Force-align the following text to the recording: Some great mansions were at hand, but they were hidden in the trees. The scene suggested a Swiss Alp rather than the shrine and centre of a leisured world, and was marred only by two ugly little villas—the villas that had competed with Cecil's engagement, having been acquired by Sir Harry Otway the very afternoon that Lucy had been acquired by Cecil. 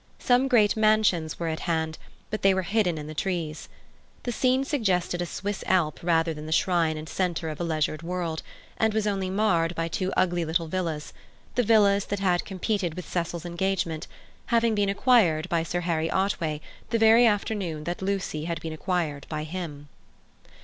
Some 0.17 0.47
great 0.47 0.75
mansions 0.75 1.37
were 1.39 1.47
at 1.47 1.59
hand, 1.69 1.99
but 2.31 2.41
they 2.41 2.55
were 2.55 2.63
hidden 2.63 2.97
in 2.97 3.05
the 3.05 3.13
trees. 3.13 3.69
The 4.23 4.31
scene 4.31 4.63
suggested 4.63 5.21
a 5.21 5.27
Swiss 5.27 5.63
Alp 5.67 5.99
rather 6.01 6.33
than 6.33 6.47
the 6.47 6.51
shrine 6.51 6.97
and 6.97 7.07
centre 7.07 7.49
of 7.49 7.59
a 7.61 7.63
leisured 7.63 8.01
world, 8.01 8.41
and 8.77 8.95
was 8.95 9.05
marred 9.05 9.71
only 9.73 9.73
by 9.75 9.87
two 9.87 10.11
ugly 10.17 10.43
little 10.43 10.65
villas—the 10.65 11.61
villas 11.61 12.05
that 12.05 12.19
had 12.19 12.45
competed 12.45 12.95
with 12.95 13.07
Cecil's 13.07 13.45
engagement, 13.45 14.07
having 14.47 14.73
been 14.73 14.89
acquired 14.89 15.47
by 15.49 15.61
Sir 15.61 15.81
Harry 15.81 16.09
Otway 16.09 16.61
the 16.89 16.97
very 16.97 17.27
afternoon 17.27 17.83
that 17.83 18.01
Lucy 18.01 18.45
had 18.45 18.59
been 18.59 18.73
acquired 18.73 19.27
by 19.29 19.45
Cecil. 19.45 19.85